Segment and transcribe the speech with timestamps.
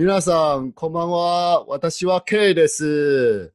[0.00, 1.66] 皆さん、こんばんは。
[1.66, 3.52] 私は K です。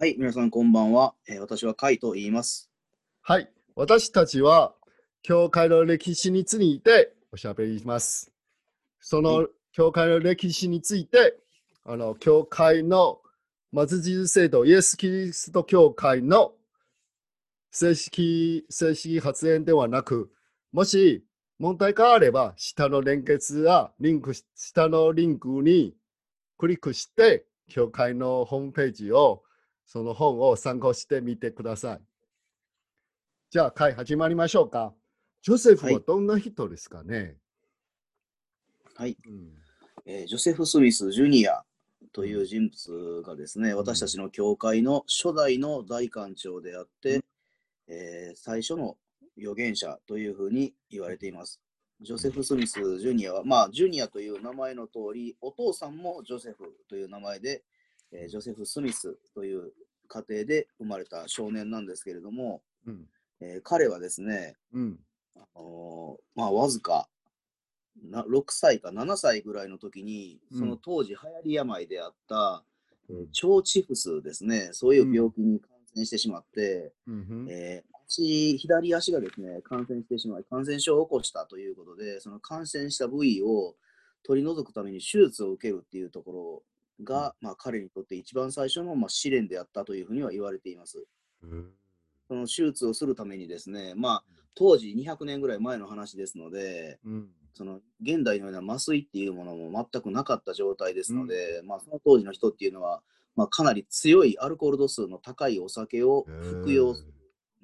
[0.00, 1.14] はい、皆さんこんばんは。
[1.28, 2.68] えー私はカイと言います。
[3.20, 3.48] はい。
[3.76, 4.74] 私たちは、
[5.22, 8.32] 教会の歴史についておしゃべりします。
[8.98, 11.36] そはの教会の歴史について、
[11.84, 13.20] あの、教会の
[13.72, 16.50] 末日制度、イエス・キリスト教会の
[17.70, 20.32] 正式、正式発言ではなく、
[20.72, 21.24] もし
[21.62, 25.94] 問題があれば、下の連結やリンクし、下のリンクに
[26.58, 29.44] クリックして、教会のホームページを、
[29.86, 32.00] その本を参考してみてください。
[33.50, 34.92] じゃあ、会始まりましょうか。
[35.40, 36.02] ジョセフははい。
[36.04, 37.36] どんな人ですかね、
[38.96, 39.52] はい、うん。
[40.04, 41.62] えージョセフ・スミス・ジュニア
[42.12, 47.22] という人物がですね、私たちの教会の初代の大官長であって、うん。
[47.86, 48.96] えー最初の
[49.38, 51.60] 預言者というふうに言われています。
[52.00, 57.62] ジョセフ・スミス・ジュニアは、まあ、ジュニアという名前の通り、お父さんもジョセフという名前で、
[58.10, 59.72] えージョセフ・スミスという
[60.08, 63.08] 家庭で生まれた少年なんですけれども、うん。
[63.40, 64.98] えー彼はですね、うん。
[65.36, 67.08] あのーまあ、わずか
[68.04, 70.58] な6歳か7歳ぐらいの時に、うん。
[70.58, 72.64] その当時流行り病であった、
[73.08, 73.52] えーうん。
[73.56, 77.46] 腸チフスですね、そういう病気に感染してしまって、うん。
[77.48, 83.74] えー足左足がですね、感染してしまい、感染症を起こしたということで、その感染した部位を
[84.22, 86.62] 取り除くために手術を受けるっていうとこ
[86.98, 91.06] ろが、まあ、彼にとって一番最初の、まあ、試練であったというふうには言われています。
[92.28, 94.24] その手術をするためにですね、まあ、
[94.54, 97.28] 当時200年ぐらい前の話ですので、うん。
[97.54, 103.02] その現代のような麻酔っていうものも全くなかった状態ですので、まあ、その当時の人っていうのは、
[103.36, 106.94] まあ、かなり強いアルコール度数の高いお酒を服用、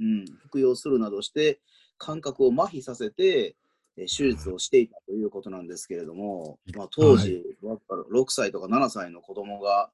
[0.01, 1.61] うん、服用するなどして、
[1.97, 3.57] 感覚を麻痺させて、
[3.97, 9.91] えー手術をしていたということなんですけれども、まあ、当時、わかる6歳とか7歳の子供が、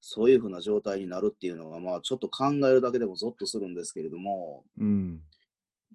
[0.00, 5.20] そういうふうな状態になるっていうのが、まあ、ちょっと考えるだけでもゾッとするんですけれども、うん。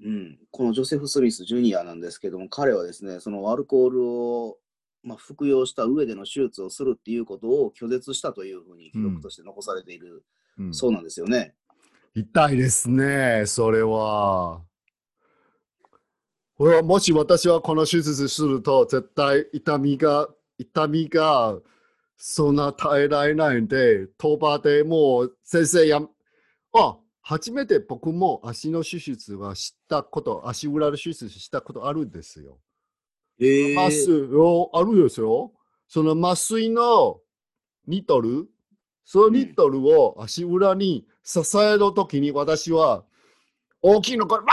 [0.01, 4.57] うん、このジョセフ・スミス・ジュニアなんですけども、彼はですね、そのアルコールを、
[5.03, 10.23] まあ、服用した上での手術をするっていうことを拒絶したというふうに記録として残されている、
[10.57, 10.73] うん。
[10.73, 11.53] そうなんですよね。
[12.15, 14.61] 痛いですね、それは。
[16.55, 20.27] これはもし私はこの手術すると、絶対痛みが、
[20.57, 21.57] 痛みが
[22.17, 26.01] そんな耐えられないんで、当場でもう先生や、
[26.73, 32.59] あ、初めて僕も足の手術はしたこと、足裏の手術したことあるんですよ。
[33.39, 35.53] え麻酔をあるですよ。
[35.87, 37.21] その麻酔の
[37.87, 38.49] ニトル、
[39.05, 43.03] そのニトルを足裏に支えるときに私は
[43.83, 44.47] 大きいのこれ、わ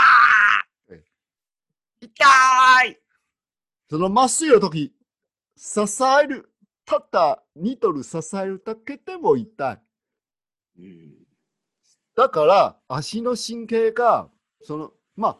[0.91, 1.05] ーって
[2.01, 2.25] 痛
[2.85, 2.99] い
[3.89, 4.93] その麻酔のとき、
[5.55, 5.79] 支
[6.23, 6.51] える、
[6.85, 9.81] たったニトル支えるだけでも痛い。
[10.79, 11.13] うん
[12.15, 14.29] だから足の神経が、
[14.63, 15.37] その、まあ、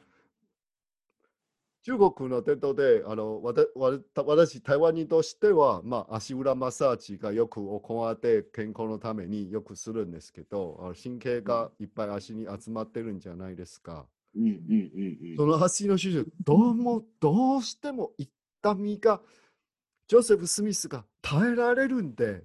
[1.87, 14.05] 中国の伝統で、あの、私、台湾人としては、まあ、足裏マッサージがよく行われて、健康のためによくするんですけど、神経がいっぱい足に集まってるんじゃないですか。
[14.35, 19.21] うんうんうんうんその足の手術、どうも、どうしても痛みが、
[20.09, 22.43] ジョセフ・スミスが耐えられるんで、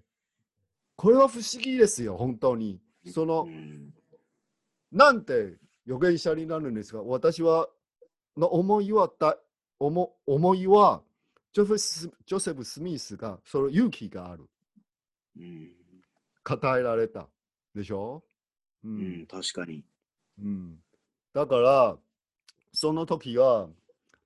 [0.94, 2.78] これは不思議ですよ、本当に。
[3.08, 3.92] その、うん
[4.92, 7.66] なんて預言者になるんですが、私は、
[8.36, 9.36] の思いはだ、
[9.78, 11.02] 思思いは
[11.52, 14.48] ジョフス、ジョセフ・スミスがその勇気がある。
[15.36, 15.72] うん
[16.44, 17.28] 語えられた。
[17.74, 18.22] でしょ？
[18.84, 19.84] ううんん、確かに。
[20.42, 20.78] うん。
[21.32, 21.96] だから、
[22.72, 23.68] その時は、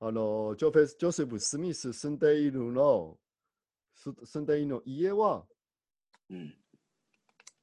[0.00, 3.18] あの、ジョフェスジョセフ・スミス住んでいるの、
[3.94, 5.44] す住んでいるの家は、
[6.30, 6.54] うん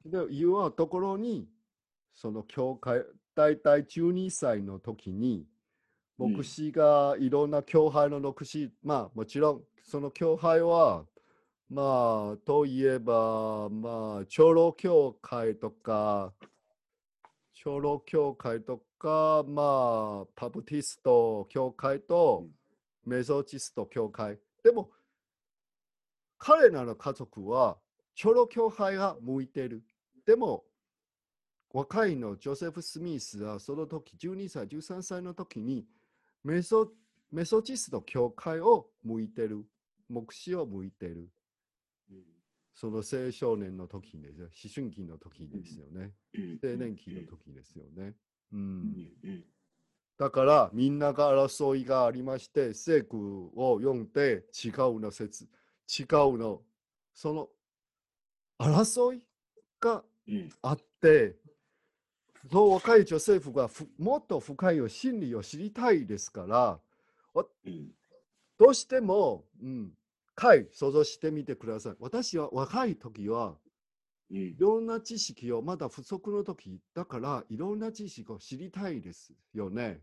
[0.05, 1.47] で、家はところに、
[2.13, 3.03] その教会、
[3.35, 5.52] 大体12歳の時に、うん
[6.17, 11.05] 牧師がいろんな教会の牧師、まあもちろんその教会は、
[11.69, 16.33] まあといえば、まあ長老教会とか、
[17.53, 22.47] 長老教会とか、まあパブティスト教会と
[23.05, 24.37] メソジスト教会。
[24.63, 24.91] でも、
[26.37, 27.77] 彼らの家族は
[28.15, 29.83] 長老教会が向いてる。
[30.25, 30.63] でも、
[31.71, 35.85] 若いのジョセフ・スミスはその時12歳、13歳の時に
[36.43, 36.91] メソ
[37.31, 39.65] メソジスト教会を向いてる。
[40.09, 41.29] 牧師を向いてる。
[42.75, 44.45] その青少年の時ですよ。
[44.47, 46.11] 思春期の時ですよね。
[46.35, 48.15] うん青年期の時ですよね。
[48.51, 48.57] う。
[48.57, 49.45] うん
[50.17, 55.45] だからみんなが争いがありまして、聖句を読んで違うの説、
[55.87, 56.61] 違うの。
[57.13, 57.49] その
[58.59, 59.23] 争い
[59.79, 60.49] がうん。
[60.61, 61.35] あって、
[62.51, 66.79] そう若い女性婦がふもっと深い心理を知りたいですから、
[67.35, 67.91] うん。
[68.59, 69.91] どうしても、うん、
[70.35, 71.95] 回想像してみてください。
[71.99, 73.55] 私は若い時は、
[74.29, 74.55] うんい。
[74.57, 80.01] ろんな知識をまだ不足の時だから、いろんな知識を知りたいですよね。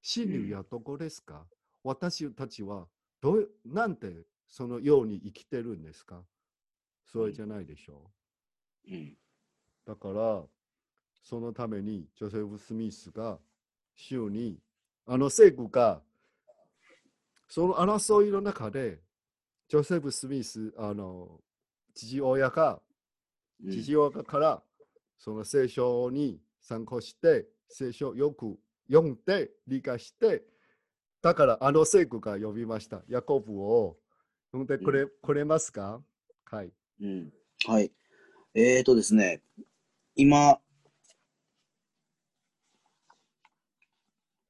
[0.00, 1.46] 真理はどこですか、
[1.84, 2.86] 私たちは
[3.20, 6.22] どうなんてそのように生きてるんですか？
[7.04, 8.10] それじゃないでしょ
[8.88, 8.92] う？
[8.92, 9.16] うん。
[9.86, 10.42] だから、
[11.22, 13.38] そのためにジョセフ・スミスが
[13.94, 14.58] 週に、
[15.06, 16.02] あの聖句が、
[17.48, 18.98] その争いの中で、
[19.68, 21.40] ジョセフ・スミス、あの、
[21.94, 22.80] 父親が、
[23.64, 24.60] うん父親から
[25.16, 28.58] その聖書に参考して、聖書をよく
[28.90, 30.42] 読んで理解して、
[31.22, 33.02] だからあの聖句が呼びました。
[33.08, 33.96] ヤコブを
[34.50, 36.02] 読んでくれ,、くれますか？
[36.46, 36.72] はい。
[37.00, 37.32] うん。
[37.68, 37.92] はい。
[38.54, 39.40] えーとですね、
[40.16, 40.58] 今、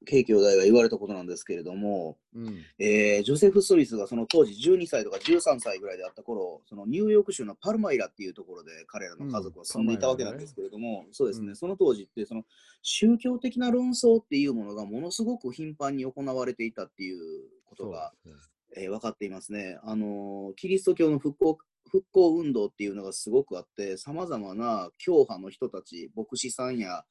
[0.03, 2.59] ケイ兄弟が言われたことなんですけれども、うん。
[2.79, 12.43] えージョセフ・スミスがその当時12歳とか13歳ぐらいであった頃、そのニューヨーク州のパルマイラっていうところで彼らの家族は住んでいたわけなんですけれども、そうですね、うんその当時ってその
[12.81, 17.19] 宗教的な論争っていうものがものすごく頻繁に行われていたっていう
[17.65, 18.31] ことが、ね
[18.75, 19.77] えー分かっていますね。
[19.83, 21.57] あのーキリスト教の復興
[21.89, 27.03] 復興運動っていうのがすごくあって、さまざまな教派の人たち、牧師さんや、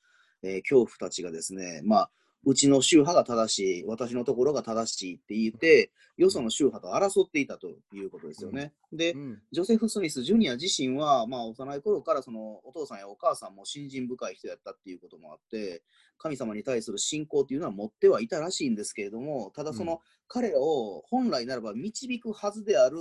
[0.43, 2.11] えー教父たちがですね、まあ、
[2.44, 8.73] うちの宗派が正しい、私のところが正しいって言って、よその宗派と争っていたということですよね。
[8.93, 9.43] でう、ん。
[9.53, 15.83] ジョセフ・スミス・ジュニア自身は、まあ、幼い頃からそのお父さんやお母さんも信心深い人やったっていうこともあって、
[16.19, 19.99] 神様に対する信仰っていうのは持ってはいたらしいんですけれども、ただその、うん。
[20.29, 22.97] 彼らを本来ならば導くはずである、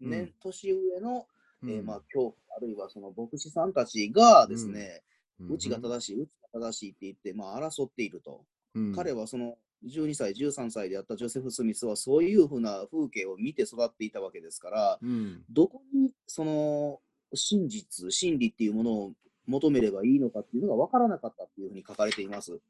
[0.00, 0.34] ねうん。
[0.40, 1.26] 年上の、
[1.64, 1.86] えーうん。
[1.86, 5.02] まあ、教父あるいはその牧師さんたちがですね、
[5.40, 8.44] うちがし正しい、うちが正しいって言って、まあ、争っていると。
[8.74, 9.56] い彼はその
[9.86, 17.00] 12歳、13歳であったジョセフ・スミスはそういうふうな風景を見て育っていたわけですから、うんどこにその
[17.34, 19.12] 真実、真理っていうものを
[19.46, 22.60] 求めればいいのかっていうのが分からなかったっていうふうに書かれています。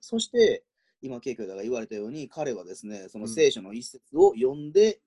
[0.00, 0.64] そして、
[1.02, 5.00] 今、慶兄弟が言われたように、彼はですね、その聖書の一節を読んで、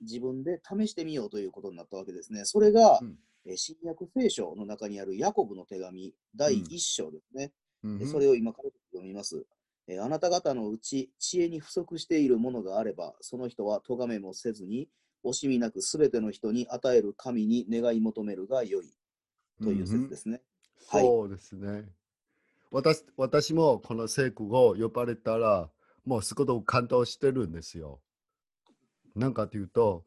[0.00, 2.44] 自分で試してみようということになったわけですね。
[2.44, 7.52] それが、うんえー新約聖書の中にあるヤコブの手紙第一章ですね。
[7.82, 9.46] うんでそれを今から読みます。
[9.88, 14.88] えーあなた方のうち知恵に不足しているものがあれば、その人は咎めもせずに、
[15.24, 18.92] 惜しみなくすべての人に与える神に願い求めるがよい
[19.62, 20.42] という説ですね。
[20.88, 21.84] はいそうですね。
[22.70, 25.70] 私私もこの聖句を呼ばれたら、
[26.04, 28.00] もうすごく感動してるんですよ。
[29.16, 30.04] なんかというと、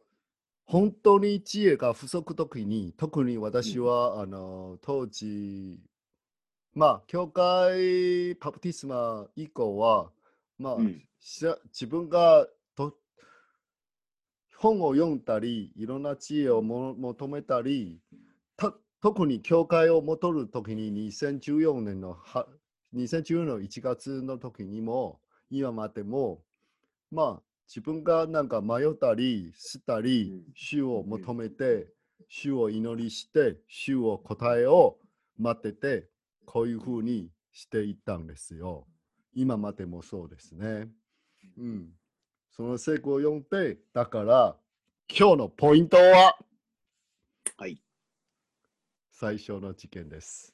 [0.65, 5.79] 本当に知恵が不足時に、特に私は、あの当時、
[6.73, 10.09] まあ、教会パプティスマ以降は、
[10.57, 11.01] まあ、うん。
[11.21, 12.95] 自分がと
[14.57, 17.99] 本を読んだり、いろんな知恵をも求めたり、
[18.57, 22.47] た特に教会を戻るときに2014年のは
[22.95, 25.19] 2014年の1月の時にも、
[25.49, 26.41] 今までも、
[27.11, 31.87] まあ、自分がなんか迷ったりしたりうん、主を求めて、
[32.27, 34.97] 主を祈りして、主を答えを
[35.37, 36.10] 待ってて、
[36.51, 38.85] こういうふうにしていったんですよ。
[39.33, 40.89] 今までもそうですね。
[41.57, 41.93] うん。
[42.49, 44.57] その成功を読んで、だから、
[45.07, 46.37] 今日のポイントは、
[47.55, 47.81] はい。
[49.13, 50.53] 最初の事件です。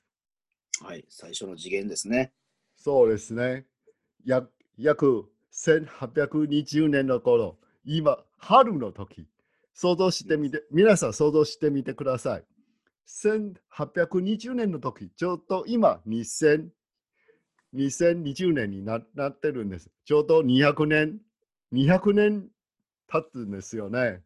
[0.83, 1.03] はい。
[1.09, 2.31] 最初の次元ですね。
[2.75, 3.65] そうですね。
[4.23, 9.27] や約1820年の頃、今、春の時、
[9.73, 12.43] 想像してみて、皆さん想像してみてください。
[13.07, 16.69] 1820年の時、ちょうど今、2000
[17.73, 19.89] 2020年にななってるんです。
[20.05, 21.19] ちょうど200年、
[21.71, 22.49] 200年
[23.07, 24.23] 経つんですよね。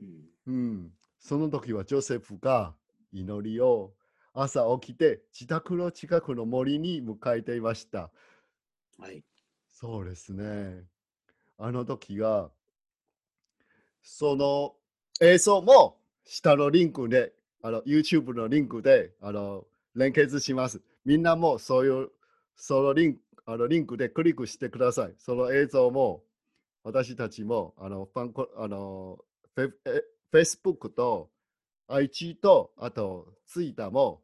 [0.00, 0.24] うん。
[0.46, 0.90] うん。
[1.18, 2.74] その時はジョセフが
[3.12, 3.94] 祈りを
[4.32, 8.10] 朝起きて自宅の近くの森に迎えていました。
[8.98, 9.24] はい。
[9.72, 10.84] そうですね。
[11.58, 12.50] あの時が、
[14.02, 14.74] その
[15.20, 17.32] 映像も下のリンクで、
[17.64, 20.82] あの YouTube のリンクであの連結します。
[21.06, 22.10] みんなもそういう、
[22.56, 25.14] そのリンクあのリンクでクリックしてください。
[25.16, 26.22] その映像も
[26.82, 29.18] 私たちもあのファンコあの
[29.54, 31.30] フェ Facebook と
[31.88, 34.20] IG とあと Twitter も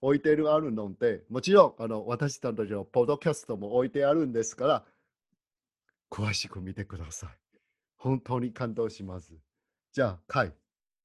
[0.00, 4.84] 置いてるあるので、もちろんあの私たちのポッドキャストも置いてあるんですから、
[6.10, 7.30] 詳しく見てください。
[7.96, 9.32] 本当に感動します。
[9.92, 10.52] じゃあ、カイ、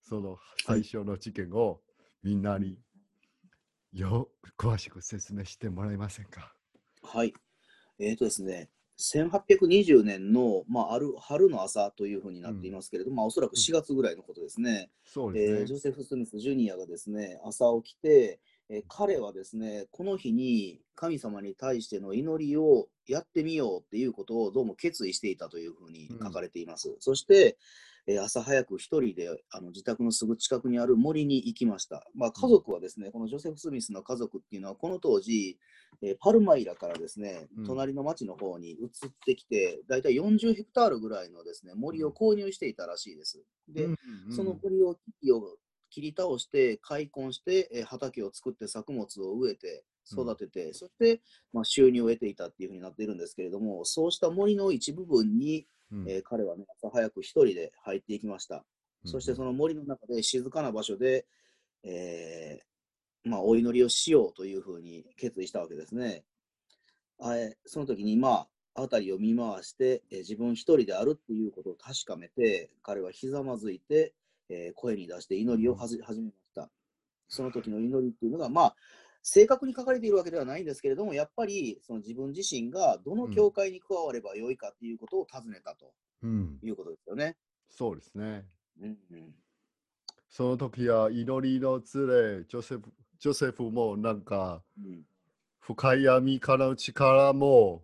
[0.09, 1.81] その最初の事件を
[2.23, 2.79] みんなに
[3.93, 6.55] よ詳しく説明してもらえませんか？
[7.03, 7.33] はい。
[7.99, 14.89] えっ、とですね、1820年の、まあ、ある春の朝というふうになっていますけれども、まあ、おそらく4月ぐらいのことですね。
[15.05, 15.59] そうですね。
[15.59, 26.95] えージョセフ・スミス・ジュニアがですね、朝起きて、えー彼はですね、この日に神様に対しての祈りをやってみようっていうことをどうも決意していたというふうに書かれています。
[26.99, 27.57] そして、
[28.07, 32.07] えー朝早く一人であの自宅のすぐ近くにある森に行きました。
[32.15, 35.59] まあ、家族はですね、このジョセフ・スミスの家族っていうのは、この当時、
[36.01, 38.87] えーパルマイラからですねうん、隣の町の方に移っ
[39.25, 43.43] てきて、だいたい40ヘクタールぐらいのですね、森を購入していたらしいです。
[43.67, 43.97] で、うん
[44.27, 44.95] うんその森を
[45.89, 51.21] 切り倒して、開墾して、えー畑を作って作物を植えて、育てて、そして、
[51.53, 58.65] まあ、収入を得ていたっていうふうになっているんですけれども、そうした森の一部分に、うんえー彼はね、朝早く一人で入っていきました。
[59.05, 61.25] そしてその森の中で静かな場所で、
[61.83, 66.23] えーまあ、お祈りをしようというふうに決意したわけですね。
[67.19, 74.13] あえその時に、まあ、辺りを見回して、えー自分一人であるっていうことを確かめて、彼はひざまずいて、
[74.49, 76.69] えー声に出して祈りをはじ始めました。
[77.27, 78.75] その時の祈りっていうのが、まあ、
[79.21, 85.91] 正確に書かれているわけではないんですけれども、やっぱりその自分自身がどの教会に加わればよいかっていうことを尋ねたと
[86.21, 87.37] うん、いうことですよね。
[87.69, 88.45] そうですね。
[88.81, 89.35] うんうん
[90.31, 92.07] その時は祈りの連
[92.39, 92.83] れ、ジョセフ
[93.17, 95.01] ジョセフもなんかうん
[95.59, 97.83] 深い闇からの力も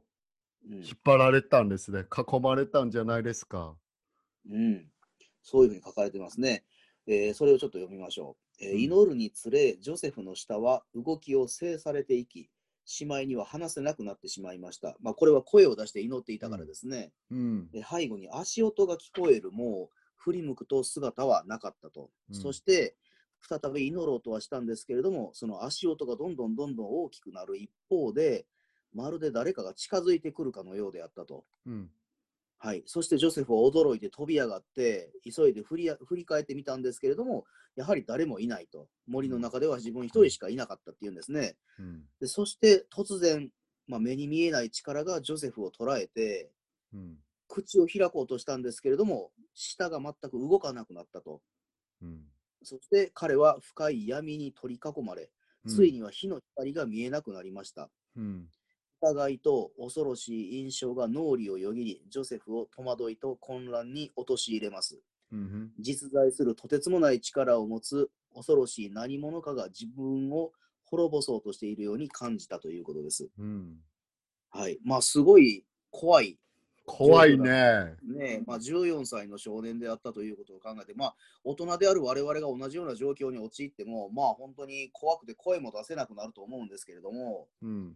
[0.69, 2.01] うん引っ張られたんですね。
[2.01, 3.75] 囲まれたんじゃないですか。
[4.49, 4.91] うん、
[5.45, 6.65] そういうふうに書かれてますね。
[7.07, 8.65] えーそれをちょっと読みましょう。
[8.65, 12.49] えーうん祈るにつれ、ジョセフの舌は動きを制されていき、
[12.83, 14.95] しまいには話せなくなってしまいました。
[14.99, 17.11] まあ、これは声を出して祈っていたからですね。
[17.31, 17.71] うん。
[17.71, 22.09] で背後に足音が聞こえるも、振り向くと姿はなかったと。
[22.29, 22.95] うんそして、
[23.47, 28.47] 再び祈ろうとはしたんですけれども、その足音がどんどんどんどん大きくなる一方で、
[28.93, 31.45] まるで誰かが近づいてくるかのようであったと。
[31.67, 31.91] うん。
[32.57, 37.45] はい、そしてジョセフは驚いて飛び上がって、急いで振りや振り返ってみたんですけれども、
[37.75, 38.87] やはり誰もいないと。
[39.07, 41.57] 森の中では自分一人しかいなかったっていうんですね。
[41.79, 42.03] うん。
[42.19, 43.49] でそして突然、
[43.87, 46.49] まあ、目に見えない力がジョセフを捉えて、
[46.93, 47.17] うん。
[47.47, 51.41] 口を開こうとしたんですけれども、舌が全く動かなくなったと。
[52.01, 52.21] うん。
[52.63, 55.29] そして彼は深い闇に取り囲まれ、
[55.67, 57.89] ついには火の光が見えなくなりました。
[58.15, 58.47] うん。
[59.01, 64.99] 疑いと恐ろしい印象が脳裏をよぎり、ジョセフを戸惑いと混乱に陥れます。
[65.31, 65.71] うん。
[65.79, 70.51] 実在するとてつもない力を持つ恐ろしい何者かが自分を
[70.85, 73.29] 滅ぼそうとしているように感じたということです。
[73.37, 73.77] うん。
[74.49, 74.79] はい。
[74.83, 76.37] まあ、すごい怖い。
[76.85, 77.95] 怖いね。
[78.03, 87.95] ねまあ、14歳の少年であったということを考えて、まあ、大人である我々が同じような状況に陥っても、まあ、本当に怖くて声も出せなくなると思うんですけれども、うん。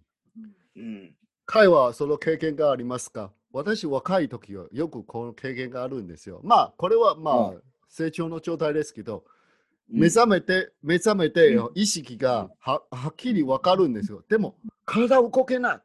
[0.75, 1.15] うん。
[1.45, 3.31] 彼はその経験がありますか？
[3.51, 6.41] 私、若い時はよくこの経験があるんですよ。
[6.43, 9.23] まあ、これはまあ、う成長の状態ですけど、
[9.91, 14.23] うん目覚めて、目覚めてうん意識がははっきりわかるんですよ。
[14.29, 14.55] でも、
[14.85, 15.81] 体を動けない。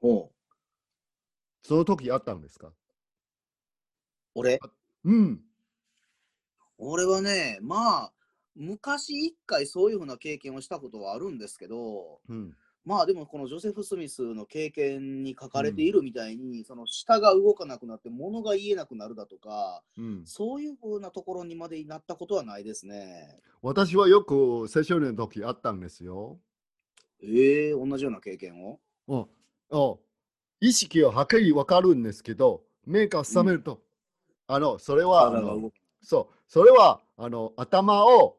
[0.00, 0.30] おう
[1.62, 2.72] その時あったんですか？
[4.34, 4.58] 俺？
[5.04, 5.42] うん。
[6.78, 8.12] 俺はね、まあ、
[8.56, 12.56] 昔一回そういうふうな経験をしたことはあるんですけど、うん。
[12.84, 23.38] まあでもこのジョセフ・スミスの経験に書かれているみたいに、その舌が動かなくなって物が言えなくなるだとか、うん、そういうふうなところにまでなったことはないですね。
[23.62, 26.38] 私はよく青少年の時あったんですよ。
[27.22, 28.80] ええ同じような経験を？
[29.06, 29.28] お
[29.70, 30.00] お
[30.60, 33.82] 意識ははっきりわかるんですけど、目が覚めると、
[34.46, 35.70] あの、それは、あの。
[36.02, 38.38] そう、それは、あの、頭を、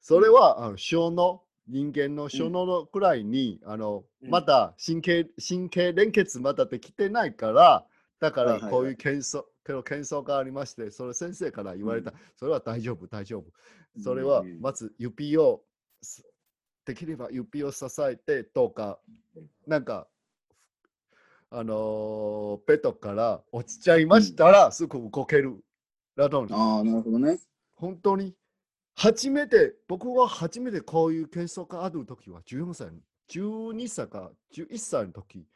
[0.00, 4.30] それは、あの小脳、人間の小脳のくらいに、あの、うん。
[4.30, 7.84] まだ神経、神経連結まだできてないから、
[8.20, 13.44] だからこういう検査、けど検査がありまして、それ先生から言われた、うそれは大丈夫、大丈夫。
[14.00, 14.60] それはうん。
[14.60, 15.62] まず指を、
[16.02, 16.24] す
[16.84, 19.00] できれば指を支えてとか、
[19.66, 20.06] なんか、
[21.50, 25.64] あのーベッドから落ちちゃいましたら、すぐ動ける。
[26.54, 27.40] ああ、なるほどね。
[27.74, 28.34] 本当に
[28.96, 32.88] 初めて、僕は初めてこういう検査があるときは14歳、
[33.30, 35.46] 12歳か11歳の時、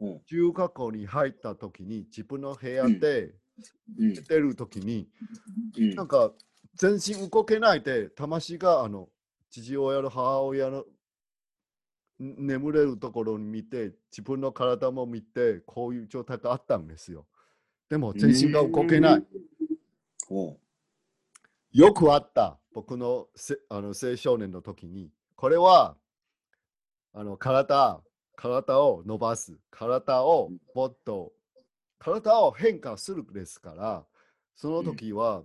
[0.00, 3.32] うん中学校に入ったときに自分の部屋うんで
[3.98, 5.08] うん寝てるときに、
[5.78, 6.32] うんなんか
[6.76, 9.08] 全身動けないで、魂があの
[9.50, 10.84] 父親の母親の
[12.22, 17.26] ん眠れるところに見て、自分の体も見て、こういう状態があったんですよ。
[17.88, 19.26] でも全身が動けない。。
[21.74, 22.56] よくあった。
[22.72, 25.96] 僕のせあの青少年の時に、これは
[27.12, 28.00] あの体、
[28.36, 31.32] 体を伸ばす、体をもっと、
[31.98, 34.04] 体を変化するですから、
[34.54, 35.42] その時は、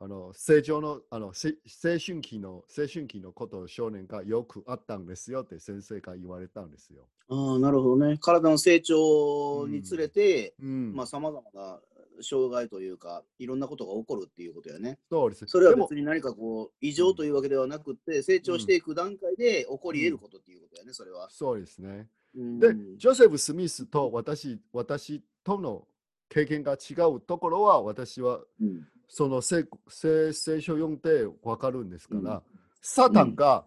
[0.00, 7.06] あの成長のあのせ青春期の青春期のことを少年がよくあったんですよって先生が言われたんですよ。
[7.28, 8.16] ああ、なるほどね。
[8.18, 11.80] 体の成長につれて、うん、まあ、さまざまな
[12.22, 14.98] 障害というか、いろんなことが起こるっていうことやね。
[15.10, 15.46] そうです。
[15.46, 21.28] それは別に何かこう、異常というわけではなくて、成長していく段階で起こり得ることっていうことやね、それは。
[21.30, 22.08] そうですね。
[22.36, 22.60] うん。
[22.60, 25.86] で、ジョセフ・スミスと私私との
[26.28, 28.86] 経験が違うところは、私はうん。
[29.08, 32.42] その聖聖聖書読んで分かるんですから、うん。
[32.80, 33.64] サタンが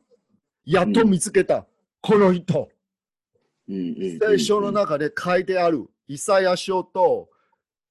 [0.66, 1.66] やっと見つけた、
[2.02, 2.70] この人、
[3.68, 7.30] 聖書の中で書いてある、イサヤ書と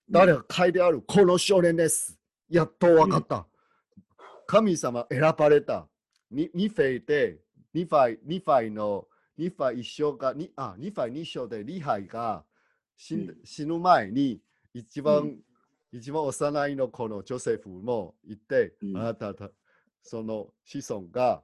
[0.08, 2.16] 誰が書いてある、この少年です。
[2.48, 3.46] やっと分かった。
[4.46, 5.88] 神様選ばれた。
[6.30, 7.38] ニニフェイで、
[7.74, 12.44] ニファイ、ニファイの、ニファイ一章が、にあ、ニファイ二章でリハイが
[12.96, 14.40] 死死ぬ前に、
[14.72, 15.40] 一番、うん
[15.92, 19.50] 一番幼いの子のジョセフも言って、うんあなたた、
[20.02, 21.42] その子孫が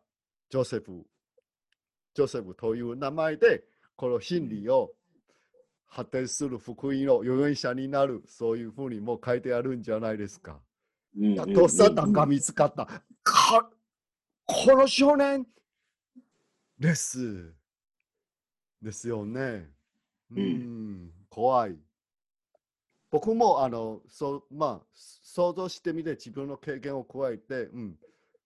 [0.50, 1.06] ジョセフ、
[2.14, 3.64] ジョセフという名前で、
[3.96, 4.92] この真理を
[5.94, 10.58] 発展する福音の預言者になる、そういうふうにも書いてあるんじゃないですか。
[11.14, 12.86] うんやっとサタンが見つかった。
[13.22, 13.70] か
[14.46, 15.46] この少年
[16.78, 17.52] です。
[18.80, 19.68] ですよね。
[20.30, 21.76] ううんん、怖い。
[23.10, 27.98] 僕もあのそう、まあ、想像してみて自分の経験を加えて、うん、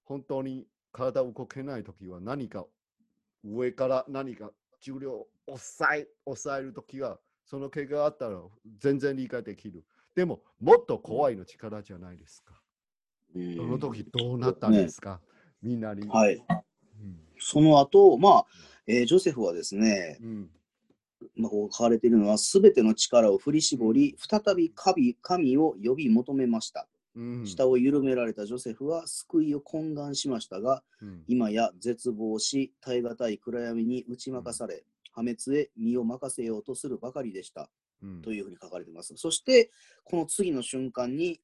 [0.05, 2.67] 本当に体を動けないときは何か
[3.45, 8.41] 上から何か重量を抑え抑えるときはその経験があったら
[8.79, 9.85] 全然理解できる。
[10.15, 12.55] でももっと怖いの力じゃないですか。
[13.35, 15.21] うんその時どうなったんですか、
[15.63, 16.09] みんなに。
[16.09, 16.37] はい。
[16.37, 16.39] う
[17.05, 18.47] んその後、まあ、
[18.87, 20.51] えージョセフはですね、うん
[21.37, 26.89] まあ、こう書かれているのは、すべての力を振り絞り、再び神神を呼び求めました。
[27.15, 34.83] うん舌を緩められたジョセフは救いを懇願しましたが、うん今や絶望し、耐え難い暗闇に打ち負かされ、
[35.17, 37.71] 破滅へ身を任せようとするばかりでした。
[38.03, 39.17] うんというふうに書かれています。
[39.17, 39.71] そして、
[40.05, 41.41] この次の瞬間に、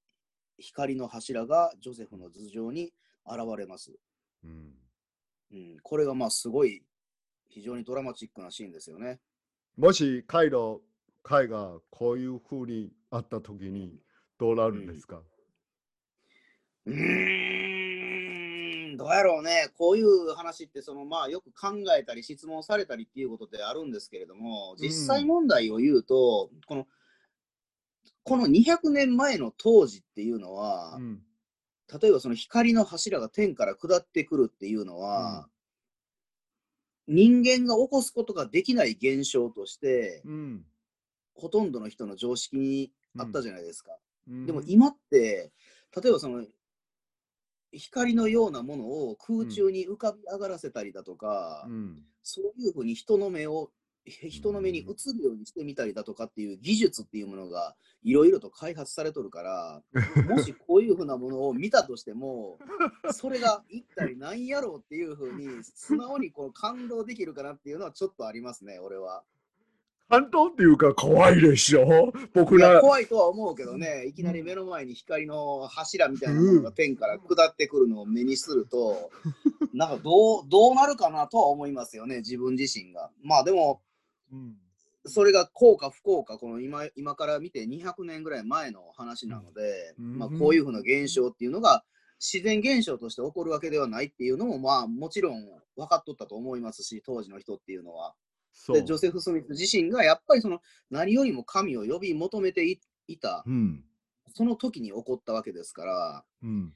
[0.58, 2.92] 光の柱がジョセフの頭上に
[3.26, 3.98] 現れます。
[4.44, 4.74] うん
[5.52, 6.84] うん、これがまあすごい、
[7.48, 9.18] 非常にドラマチックなシーンですよね。
[9.78, 10.82] もしカイロ、
[11.22, 13.98] カイがこういうふうにあった時に
[14.38, 15.22] どうなるんですか、
[16.84, 17.71] うーん、
[19.02, 19.68] どうやろうね。
[19.76, 26.86] こういう話って、そのまあよく考えたり質問されたりっていうことであるんですけれども、実際問題を言うと、この、
[28.22, 31.22] この200年前の当時っていうのは、うん。
[32.00, 35.48] 例えばその光の柱が天から下ってくるっていうのは、
[37.08, 40.64] 人間が起こすことができない現象として、うん。
[41.34, 43.98] ほとんどの人の常識にあったじゃないですか。
[44.28, 44.46] うん。
[44.46, 45.50] でも今って、
[46.00, 46.46] 例えばその
[47.72, 52.02] 光のようなものを空中に浮かび上がらせたりだとか、うん。
[52.22, 53.70] そういうふうに人の目を
[54.04, 54.82] へ人の目に映
[55.16, 59.82] るようにしてみたりだとかっていう技術っていうものがいろいろと開発されとるから、
[60.28, 62.58] もしこういうふうなものを見たとしても、
[63.12, 69.22] それが一体何やろうっていうふうに素直にこう感動できるかなっていうのはちょっとありますね、俺は。
[70.12, 72.12] 感動っていうか怖いでしょ？
[72.34, 72.82] 僕ら。
[72.82, 79.10] 怖いとは思うけどね、いきなり目の前に光の柱みたいなものが天から下ってくるのを目にすると、
[79.72, 83.10] なんかどうどうなるかなとは思いますよね、自分自身が。
[83.22, 83.80] まあでも、
[84.30, 84.58] うん
[85.04, 91.82] それが効か不効か、この今今から見て200年ぐらい前の話なので、うんまあ、こういうふうな現象っていうのが
[92.20, 95.44] 自然現象として起こるわけではないっていうのも、まあもちろん
[95.74, 98.14] 分かっとったと思いますし、当時の人っていうのは。
[98.72, 100.60] で、ジョセフ・スミス自身がやっぱりその
[100.90, 103.84] 何よりも神を呼び求めていいた、うん。
[104.34, 106.72] その時に起こったわけですから、うん。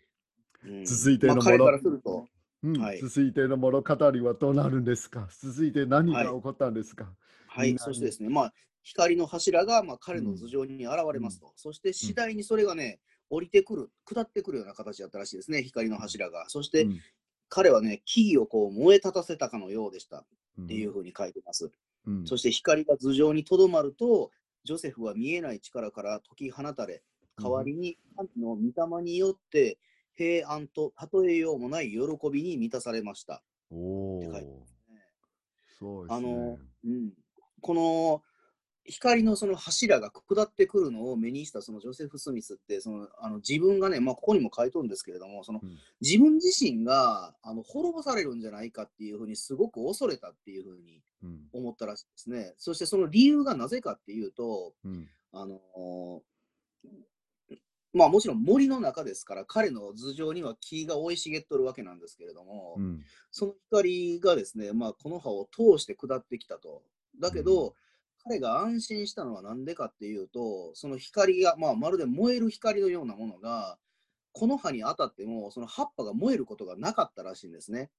[0.64, 0.84] うん。
[0.84, 2.26] 続いてのものからすると、
[2.62, 2.80] うん。
[2.80, 2.98] はい。
[2.98, 5.28] 続いての物語はどうなるんですか？
[5.40, 7.14] 続いて何が起こったんですか、
[7.46, 7.86] はい、みんなに。
[7.86, 16.48] そしてですね、まあ、光の柱がまあ彼の頭上に現れますと、そして次第にそれがね、降りてくる、下ってくるような形だったらしいですね、光の柱が。
[16.48, 17.00] そして、うん
[17.48, 20.18] 彼はね、木々をこう燃え立たせたかのようでした。
[20.18, 20.24] っ
[20.58, 20.66] うん。
[20.66, 21.70] ていうふうに書いてます。
[22.06, 22.26] うん。
[22.26, 24.30] そして光が頭上にとどまると、
[24.64, 27.02] ジョセフは見えない力から解き放たれ、
[27.40, 29.78] 代わりに神の御霊によって
[30.16, 30.92] 平安と
[31.24, 31.98] 例えようもない喜
[32.30, 33.42] びに満たされました。
[33.70, 34.96] おおって書いてますね。
[35.78, 36.28] そうですね。
[36.28, 37.12] あの、うん、
[37.60, 38.22] この
[38.88, 45.76] 光のその柱が下ってくるのを目にしたそのジョセフ・スミスってそのあの自分がね、まあ、ここにも書いとるんですけれどもそのうん。
[46.00, 51.40] 自分自身があの滅ぼされるんじゃないかっていうふうにすごく恐れたっていうふうにうん。
[51.52, 52.54] 思ったらしいですね。
[52.58, 55.08] そしてその理由がなぜかっていうとうん。
[55.32, 56.22] あの
[57.92, 63.02] まあもちろん森の中ですから彼の頭上には木が生い茂っとるわけなんですけれども、うん。
[63.30, 66.82] その光がですね、まあ、この葉を通して下ってきたと。
[67.18, 67.72] だけど、うん
[68.28, 73.78] 彼が安心したのは何でかっていうと、その光が、まあ、まるで燃える光のようなものが、
[74.32, 77.90] この葉に当たっても、その葉っぱが燃えることがなかったらしいんですね。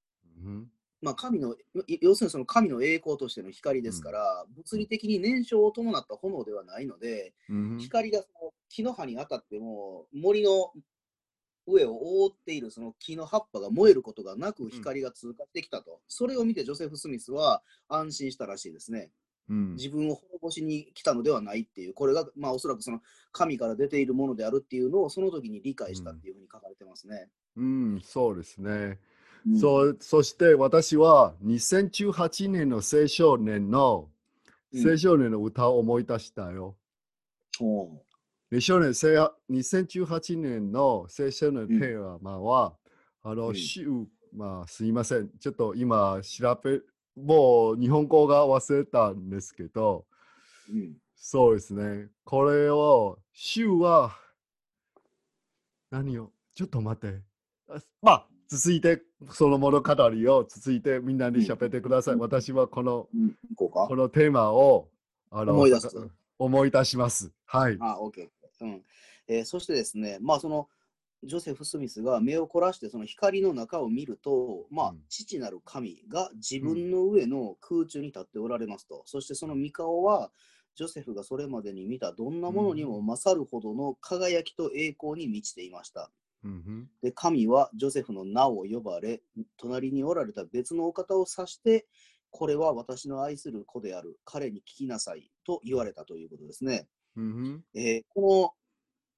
[0.44, 0.68] うん
[1.00, 10.72] まあ、神のい要するにその神の栄光としての光ですから、物理的に燃焼を伴った炎ではないので、うん光がその木の葉に当たっても森の
[11.68, 19.12] 上を覆っているその木の葉っぱが燃えることがなく光が通過してきたと、それを見てジョセフ・スミスは安心したらしいですね。
[19.50, 27.30] うん自分を滅ぼしに来たのではないっていう、これがまあおそらくその神から出ているものであるっていうのをその時に理解したっていうふうに書かれてますね。
[27.56, 28.70] うん、そうですね。
[28.70, 34.10] うんそうそして私は2018年の青少年の
[34.74, 36.76] うん青少年の歌を思い出したよ。
[37.58, 38.04] ほ
[38.52, 42.76] 青少年せや2018年の青少年のテーマは、
[43.24, 43.88] あの、うん週、
[44.34, 45.30] まあすいません。
[45.40, 46.80] ちょっと今調べ、
[47.17, 50.06] もう日本語が忘れたんですけど、
[50.69, 52.10] ううんそうですね。
[52.23, 54.15] これを、週は、
[55.89, 57.21] 何を、ちょっと待って。
[57.69, 59.01] あまあ、続いて、
[59.32, 62.13] その物語を続いてみんなに喋ってください。
[62.13, 63.95] うん私はこの、うん、行ここ。
[63.95, 64.88] のテーマを、
[65.32, 65.99] あの、思い出すさ
[66.39, 67.32] 思い出します。
[67.45, 67.77] はい。
[67.82, 68.30] あ、OK。
[68.62, 68.82] うん
[69.27, 70.69] えーそしてですね、まあ、その
[71.23, 80.32] ジョセフ・スミスが目を凝らしてその光の中を見ると、まあうん、父なる神が自分の上の空中に立っておられますと、そしてその御顔は、
[80.75, 86.12] ジョセフがそれまでに見たどんなものにも勝るほどの輝きと栄光に満ちていました。
[87.01, 89.23] で、神はジョセフの名を呼ばれ、
[89.58, 91.88] 隣におられた別のお方を指して、
[92.30, 96.88] これは私の愛する子である、彼に聞きなさいと言われたということですね。
[97.73, 98.66] えーこの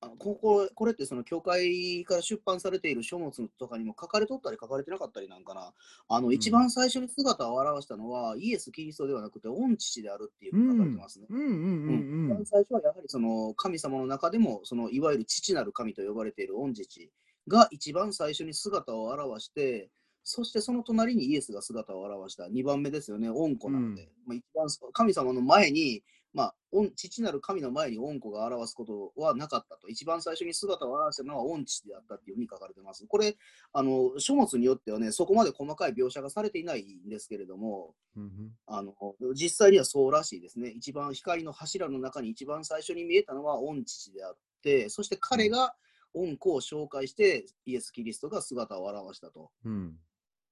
[0.02, 5.74] あのこここれってその教会から出版されている書物とかにも書かれとったり書かれてなかったりなんかな。
[6.08, 11.28] あの一番最初に姿を現したのは、イエス・キリストではなくて、御父であるっていうふうに書かれてますね。
[11.30, 11.92] うんうんうんう
[12.28, 17.12] ん一番最初はやはりその神様の中でもそのいわゆる父なる神と呼ばれている御父
[17.48, 19.90] が一番最初に姿を現して
[20.24, 22.44] そしてその隣にイエスが姿を現した。
[22.46, 26.04] 2番目ですよね御子なので、まあ、一番神様の前に、
[26.34, 33.36] まあ、御父なる神の前に御子が表すことはなかったと一番最初に姿を現したのは御父であったっていうふうに書かれてますこれ
[33.74, 38.94] あの書物によってはねそこまで細かい描写がされていないんですけれどもうんうんあの
[39.34, 40.70] 実際にはそうらしいですね。
[40.70, 45.74] 一番光の柱の中に一番最初に見えたのは御父であって、そして彼が
[46.14, 49.52] 御子を紹介してイエス・キリストが姿を現したと。
[49.66, 49.96] うん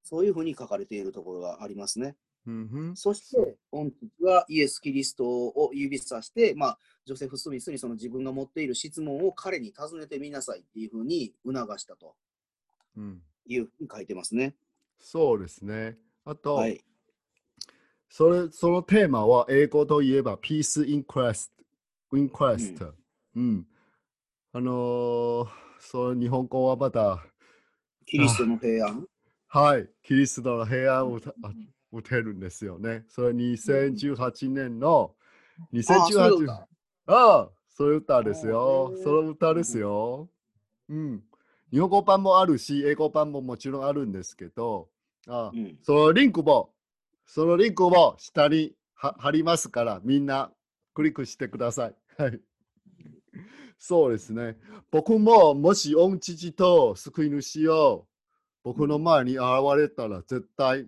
[0.04, 2.16] そういうふうに書かれているところがありますね。
[2.48, 12.16] うんうんそして、御父はイエス・キリストを指さして、まあ、ジョセフ・スミスにその自分が持っている質問を彼に尋ねてみなさいっていうふうに促したと
[12.96, 14.56] うんいうふうに書いてますね。
[15.00, 15.98] そうですね。
[16.26, 16.82] あと、はい。
[18.10, 21.52] それそのテーマは英語といえば Peace in Christ。
[22.14, 22.94] in Christ。
[23.36, 23.68] うん。
[24.54, 25.48] あのー、
[25.80, 27.24] その日本語はまた、
[28.06, 29.06] キリストの平安？
[29.50, 31.52] はい、キリストの平安を歌あ
[31.92, 33.06] 歌えるんですよね。
[33.10, 35.16] それ2018年の
[35.60, 36.68] ああ、そういう2018歌あ
[37.08, 40.30] あ、そういう歌ですあよその歌ですよ。
[40.90, 41.24] うん。
[41.72, 44.90] 日本語版もあるし、英語版ももちろんあるんですけど、
[45.28, 45.78] ああうん。
[45.84, 46.74] そのリンクも、
[47.26, 50.52] そのリンクも下には貼りますから、みんな
[50.94, 51.96] クリックしてください。
[52.18, 52.40] はい。
[53.78, 54.58] そうですね。
[54.92, 58.08] 僕ももし御父と救い主を
[58.64, 59.44] 僕の前に現
[59.78, 60.88] れたら絶対、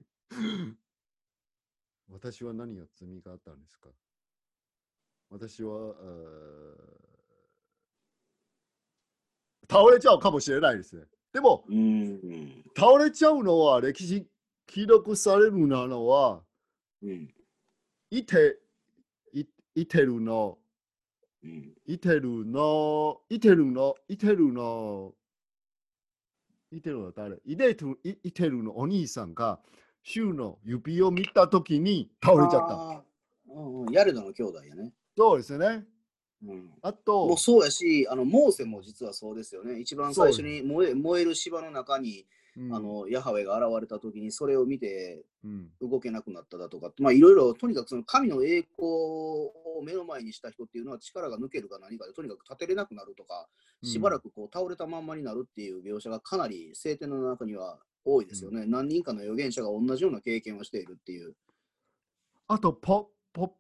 [2.12, 3.90] 私は何が罪があったんですか？
[5.30, 7.00] 私は、えー
[9.72, 11.04] 倒れちゃうかもしれないですね。
[11.32, 12.64] でも、うん。
[12.76, 14.26] 倒れちゃうのは歴史
[14.66, 16.42] 記録されるなのは
[17.04, 17.32] うん。
[18.10, 18.58] いて
[19.32, 19.46] い
[19.76, 20.58] いてるの
[21.44, 21.78] うん。
[21.86, 25.14] いてるのいてるのいてるの
[26.72, 27.38] いてるの誰？
[27.46, 29.60] いてるいいてるのお兄さんが
[30.10, 33.04] 週の指を見たときに倒れちゃった。
[33.54, 34.92] うんうん、ヤレドの兄弟やね。
[35.16, 35.86] そうですね。
[36.44, 39.80] うん、あもとう、そうやし、あのモーセも実はそうですよね。
[39.80, 42.26] 一番最初に燃え燃える芝の中に
[42.58, 45.70] うんあ、のヤハウェが現れた時にそれを見てうん。
[45.80, 53.48] 動けなくなっただとか、まあいろいろとにかくその神の栄光を目の前にした人っていうのは力が抜けるか何かでとにかく立てれなくなるとか、
[53.84, 57.80] しばらくこう倒れたまんまになるっていう描写がかなり聖典の中には
[58.14, 58.66] 多いですよね。
[58.66, 61.36] 何人かの預言者が同じような経験をしているっていう。
[62.48, 63.56] あと、ポ、ポ、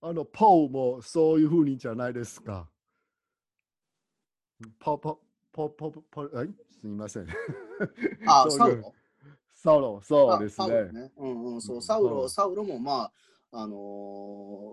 [0.00, 2.68] あの、ポーもそういうふうにじゃないですか。
[4.78, 5.20] ポ、ポ、
[5.52, 6.46] ポ、ポ、ポ、ポ、え？
[6.70, 7.26] すみません。
[8.26, 8.94] あ、 サウロ？
[9.54, 10.92] サウロ、そうあですサウロね。
[10.92, 11.12] ね。
[11.16, 13.10] うんうん、そうう、んサウロ、うんサウロもま
[13.50, 13.76] あ、あの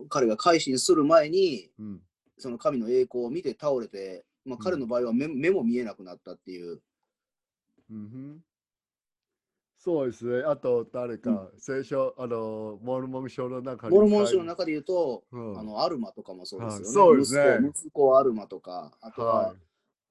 [0.06, 2.02] ー彼が改心する前に、うん。
[2.38, 6.82] その神の栄光を見て倒れて、まあ、彼の場合は目,、目も見えなくなったっていう。
[7.92, 8.44] うん
[9.84, 10.44] そうですね。
[10.46, 13.96] あと、誰か、聖書、あの、モルモン書の中に。
[13.96, 16.86] モルモン書の中で言うと、うんあのアルマとかもそうですよね。
[16.86, 19.56] はいそうですね息子息子アルマとか、あとは、は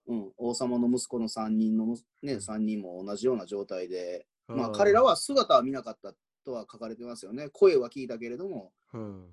[0.08, 4.52] うん、王様の息子の3人のむ、ね、3人も同じような状態で、い。
[4.52, 7.48] まあ、彼らは姿は見なかったとは書かれてますよね。
[7.50, 9.28] 声は聞いたけれども、うん、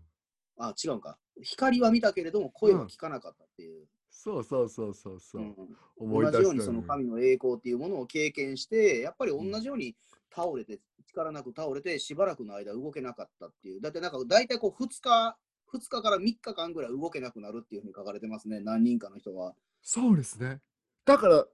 [0.59, 1.17] あ、違うか。
[1.41, 3.87] 光は見たけれども、声は聞かなかったっていう。
[4.11, 5.41] そうそうそうそうそう。
[5.41, 5.55] うん
[5.99, 9.95] 同じようにその神の栄光っていうものを経験して、やっぱり同じように
[10.33, 13.81] 倒れて、力なく倒れて、しばらくの間動けなかったっていう。
[13.81, 15.37] だってなんか大体こう2日、
[15.73, 19.55] 2日から3日間ぐらい動けなくなるっていうふうに書かれてますね、何人かの人は。
[19.81, 20.61] そうですね。
[21.05, 21.45] だから、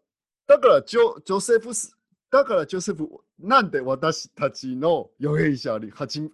[0.47, 1.97] だからジョ、ジョセフス、
[2.29, 3.09] だからジョセフ、
[3.39, 6.31] なんで私たちの預言者に初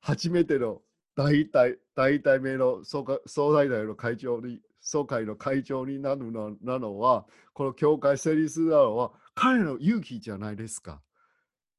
[0.00, 0.82] 初めての
[1.16, 11.00] 大体、大体目の総会総大大の会長に、総会の会長になるのなのは、この教会成立するのは、彼の勇気じゃないですか。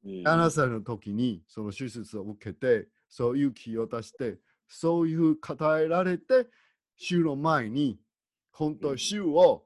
[0.08, 0.24] うん。
[0.24, 6.48] 7歳の時にその手術を受けて、そういう気を出して、そういう語えられて、
[6.96, 8.00] 週の前に、
[8.52, 9.65] 本当に週を、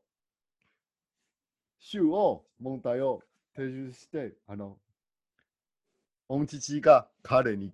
[1.79, 3.21] 週を問題を
[3.55, 4.77] 提出して、あの、
[6.27, 7.73] 御父が彼に、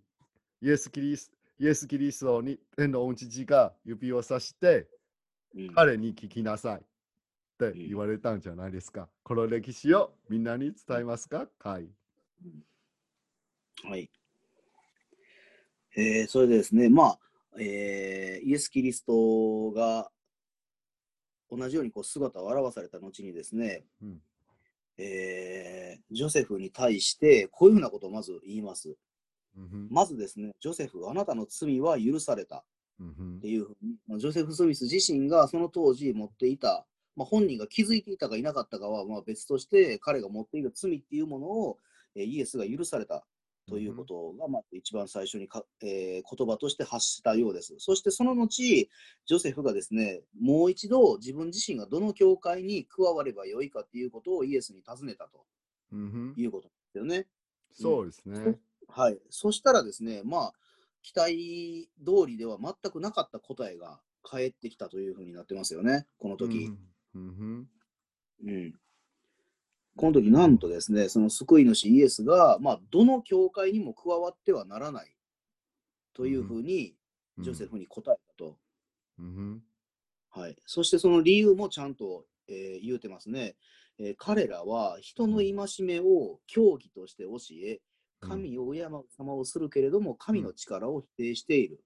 [0.61, 4.87] イエス・キリスイエス・キリストに天の御父が指をさして、
[5.55, 5.73] うん。
[5.73, 6.83] 彼に聞きなさいっ
[7.57, 9.09] て言われたんじゃないですか。
[9.23, 11.47] この歴史をみんなに伝えますか？
[11.59, 11.89] はい。
[13.83, 14.09] はい。
[15.95, 17.19] えーそれでですね、まあ、
[17.59, 20.09] えーイエス・キリストが
[21.49, 24.21] 同じようにこう姿を現された後にですね、うん。
[24.97, 28.95] えージョセフに対してこういうふうなことをまず言います。
[29.57, 32.63] うんまずですね、ジョセフ、あなたの罪は許された。
[33.37, 41.86] っていうふうに、まあジョセフ・スミス自身がその当時持っていた、まあ、本人が気づいていたかいなかったかはまあ別として、彼が持っている罪っていうものを、えー
[42.23, 43.25] イエスが許された
[43.67, 47.75] ということが、まあ、一番最初にか、えー言葉として発したようです。
[47.79, 55.45] そしてその後、ジョセフがですね、もう一度自分自身がどの教会に加わればよいかということをイエスに尋ねたと
[55.91, 57.27] うんいうことですよね。
[57.71, 58.57] そうですね。
[58.87, 59.19] はい。
[59.29, 60.53] そしたらですね、まあ、
[61.01, 66.71] 期待通りでは全くなかった答えが返ってきたというふうになってますよね、この時。
[67.15, 67.69] うんうん
[68.45, 68.73] うん。
[69.97, 75.13] この時、なんとですね、その救い主イエスが、まあ、どの教会にも加わってはならない
[76.13, 76.97] というふうに、うん
[77.39, 78.57] ジョセフに答えたと。
[80.31, 80.55] はい。
[80.65, 83.55] そしてその理由もちゃんと、えー言うてますね。
[83.99, 85.53] えー彼らは人の戒
[85.85, 87.79] めを教義として教え、
[88.21, 91.83] 神を敬う様をするけれども、神の力を否定している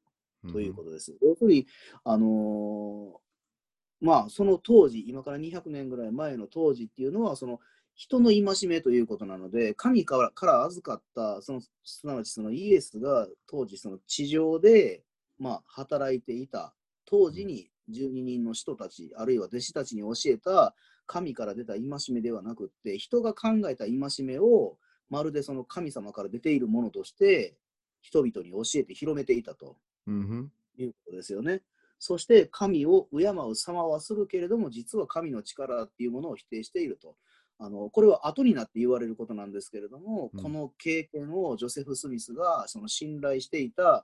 [0.49, 1.17] ということです。
[1.21, 1.67] 要するに、
[2.05, 7.59] あのーまあ、その当時、今から200年ぐらい前の当時っていうのは、その
[7.95, 15.03] 人の戒めということなので、神からから預かった、そのすなわちそのイエスが当時、その地上で、
[15.37, 16.73] まあ、働いていた、
[17.05, 20.73] 当時に12人の人たち、あるいは弟子たちに教えた
[21.05, 24.77] 神から出た戒めではなくって、人が考えた戒めを、
[25.09, 27.55] まるでその神様から出ているものとして、
[28.01, 29.77] 人々に教えて広めていたと。
[30.07, 31.61] うんいうことですよね。
[31.99, 37.15] そして神を敬う様はするけれども、実は神の力っていうものを否定していると。
[37.63, 44.03] あのこれは後になって言われることなんですけれども、うんこの経験をジョセフ・スミスがその信頼していた、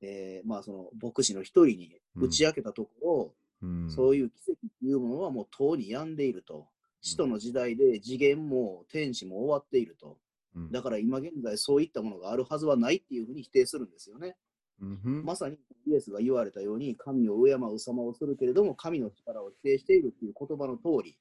[0.00, 6.68] えーまあ、その牧師の一人に打ち明けたところ、うんそういう奇跡っていうものはもうとうに病んでいると。
[7.00, 10.18] 使徒の時代で次元も天使も終わっていると。
[10.56, 14.36] うんだから今現在そういったものがあるはずはないっていうふうに否定するんですよね。
[14.80, 21.16] うんまさにイエスが言われたように、神を敬う様をするけれども、神の力を否定しているっていう言葉の通り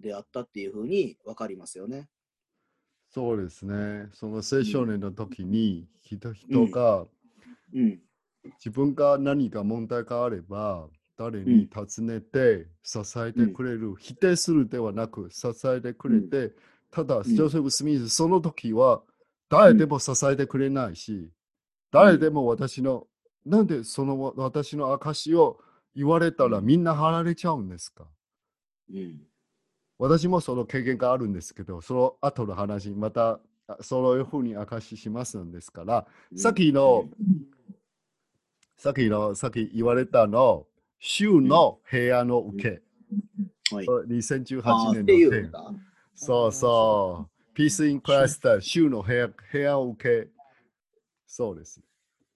[0.00, 2.08] であったっていうふうに分かりますよね。
[3.08, 4.08] そうですね。
[4.12, 7.06] その青少年の時に人人が
[7.72, 8.00] うん。
[8.58, 16.54] 自分が何か問題があれば誰に尋ねて支えてくれる、否定するではなく支えてくれて、
[16.90, 17.22] ただ、ん。
[17.24, 19.02] ジョセフ・スミス、その時は
[19.48, 21.28] 誰でも支えてくれないし、
[21.90, 23.08] 誰でも私の、
[23.44, 25.58] なんでその私の証を
[25.94, 26.66] 言われたらうん。
[26.66, 28.06] みんな貼られちゃうんですか？
[28.90, 29.26] うん。
[29.98, 36.06] 私もその経験があるんですけど、その後の話、またあそういうふうに証ししますんですから、
[36.36, 37.08] さっきの、
[38.76, 40.66] さっきの、さっき言われたの、
[40.98, 42.82] 州の部屋の受け、
[43.74, 43.86] はい。
[43.86, 45.74] 2018あー年の。
[46.14, 47.54] そうそう。
[47.54, 50.28] ピースインクラスター、州の部屋部屋を受け。
[51.26, 51.80] そうです。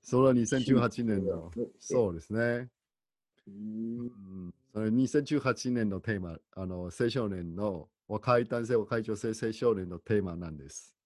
[0.03, 1.51] それは2018年の。
[1.79, 2.69] そうですね。
[3.47, 4.03] うんう
[4.49, 10.97] ん、それ2018年のテーマ、あの、青少年の若い男性、若い女性、青少年のテーマなんです。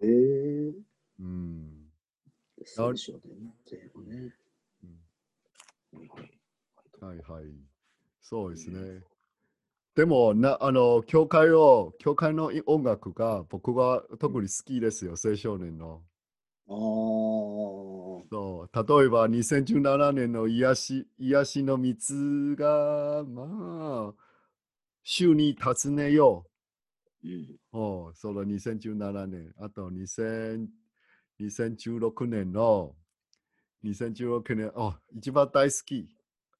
[0.00, 0.72] へえ。
[1.20, 1.90] うん。
[2.64, 3.52] そうでしょうね。
[3.66, 4.34] 全部ね。
[4.84, 5.04] うん
[5.98, 6.34] はいはい
[7.00, 7.44] はいはい。
[8.20, 9.02] そうですね。
[9.94, 16.02] でも、なあの、教会を、教会の音楽が僕は特に好きですよ、青少年の。
[16.68, 17.93] ああ。
[18.30, 24.14] そう例えば2017年の癒し癒しの水が、まあ、
[25.02, 26.46] 週に訪ねよ
[27.24, 27.30] うん。
[27.30, 27.58] う。
[27.72, 30.68] おうその2017年、あと2000
[31.40, 32.94] 2016年の、
[33.84, 36.08] 2016年、あ一番大好き。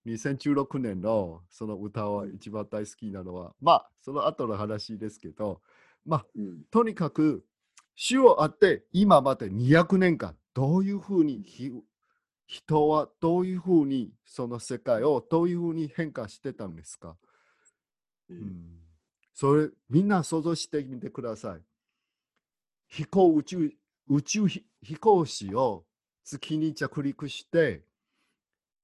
[0.07, 5.62] 2016年のその歌は一番大好きなのは、まあ、その後の話ですけど、
[6.05, 6.64] まあ、うん。
[6.71, 7.45] とにかく、
[7.96, 11.70] 主をあって、今まで200年間、どういうふうにひ
[12.46, 17.16] 人はどういうふうにその世界をどういうふうに変化してたんですか、
[18.28, 18.35] う。
[18.35, 18.80] うんん、
[19.33, 21.62] それ、みんな想像してみてください。
[22.88, 23.72] 飛行宇宙、
[24.09, 25.85] 宇宙飛飛行士を
[26.22, 27.85] 月に着陸して、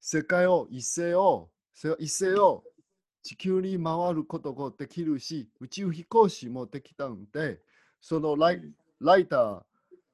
[0.00, 2.64] 世界を一斉を、せ一斉を
[3.22, 7.60] 地球に回ることができるし、宇宙飛行士もできたんで、
[8.00, 8.62] そのライ
[9.00, 9.62] ライター、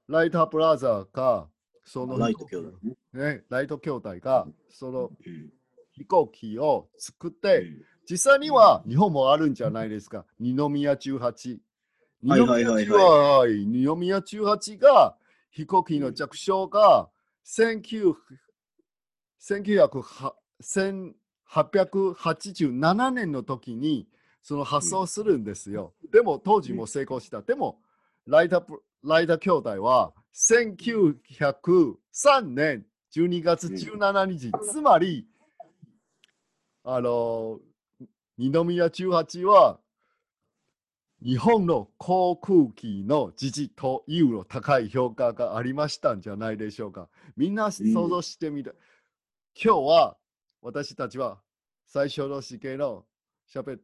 [0.09, 1.49] ライターブラザーが、
[1.85, 2.96] そのライト兄弟ね。
[3.12, 5.51] ね、ライト兄弟が、そのうん。
[5.92, 10.25] 飛行機を作っうて、ん実際には日本もあるんじゃないですか。
[10.38, 11.59] 二宮18。
[12.22, 15.16] 二はい宮はいはい18はい二宮18が
[15.51, 17.09] 飛行機の着床が
[17.44, 18.14] 1900
[19.40, 20.33] 1900
[21.49, 24.07] 1887年の時に
[24.42, 25.92] その発想するんですよ。
[26.12, 27.42] でも当時も成功した。
[27.42, 27.81] でも
[28.27, 32.85] ライダプライダ兄弟は1903年
[33.15, 35.29] 12月17日、つまり
[36.83, 37.61] あの
[38.37, 39.79] 二宮18は
[41.23, 47.09] 日本の航空機の時事というの高い評価がありましたんじゃないでしょうか。
[47.37, 48.73] みんな想像してみて、
[49.55, 50.17] 今日は
[50.62, 51.41] 私たちは
[51.87, 53.07] 最初の試験の
[53.47, 53.79] しゃべ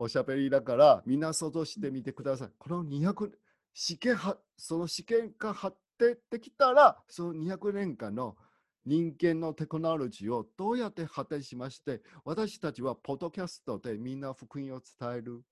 [0.00, 2.48] おしゃべりだからみんな想像してみてください。
[2.58, 3.30] この200
[3.74, 8.36] 試験はその試験が発展できたらその200年間の
[8.84, 15.42] 人間のテクノロジーをどうやって発展しまして私たちはポッドキャストでみんな福音を伝える。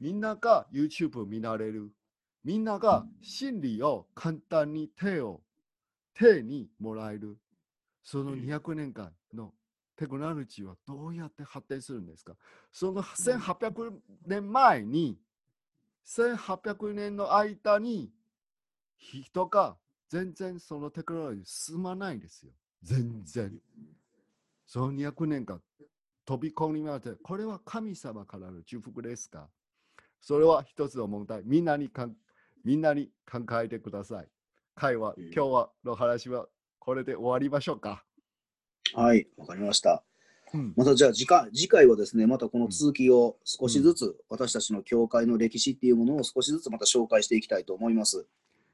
[0.00, 1.90] みんなが YouTube 見られる。
[2.44, 5.40] みんなが真理を簡単に手を
[6.14, 7.36] 手にもらえる。
[8.04, 9.52] その200年間の
[9.96, 12.36] テクノロジーはどうやって発展するんですか？
[12.70, 13.90] その1800
[14.26, 15.18] 年前に、
[16.08, 18.10] 1800年の間に
[18.96, 19.76] 人が
[20.08, 22.52] 全然そのテクノロジー進まないんですよ。
[22.82, 23.52] 全然。
[24.66, 25.60] その200年間
[26.24, 29.48] 飛び込みまして、これは神様からの祝福ですか？
[30.20, 31.42] それは一つの問題。
[31.44, 32.16] みんなにかん
[32.64, 34.28] みんなに考えてください。
[34.74, 36.46] 会話、うん今日はの話は
[36.78, 38.04] これで終わりましょうか。
[38.94, 40.07] はい、わかりました。
[40.54, 48.26] うんまたじゃあ次回次回はですね、またこの続きを少しずつ、私たちの教会の歴史っていうものを少しずつまた紹介していきたいと思います。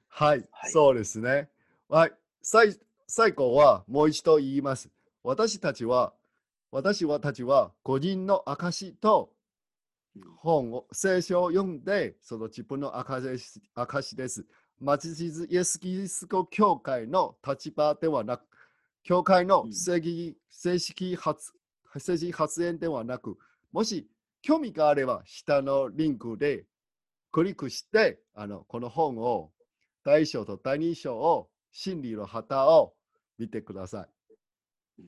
[0.09, 1.49] はい、はいそうですね。
[1.89, 4.89] はい、最最後はもう一度言います。
[5.23, 6.13] 私たちは、
[6.71, 9.31] 私はたちは個人の証と
[10.37, 14.47] 本を、聖書を読んで、その自分の証し証です。
[14.81, 18.43] マチシズイエス・キリスト教会の立場ではなく、
[19.03, 21.53] 教会のうん正義正式発
[21.99, 23.37] 正式発言ではなく、
[23.73, 24.09] もし
[24.43, 26.67] 興味があれば、下のリンクで
[27.33, 29.53] クリックして、あのこの本を、
[30.05, 32.95] 第一章と第二章を、真理の旗を
[33.39, 34.07] 見てくださ
[34.99, 35.07] いうん。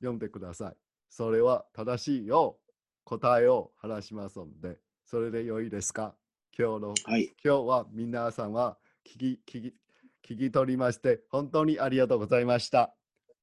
[0.00, 0.76] 読んでください。
[1.10, 2.58] それは正しいよ。
[3.04, 6.16] 答えを話しますので、それで良いですか？
[6.58, 9.72] 今日の、はい、今日は皆さんは聞き、聞
[10.24, 12.94] き、聞き取りまして、本当にありがとうございました。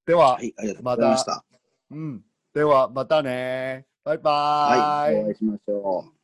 [0.05, 1.45] では、はい、ました。
[1.91, 2.25] うん。
[2.53, 3.87] では、またね。
[4.03, 6.22] バイバイはい、お会いしましょう。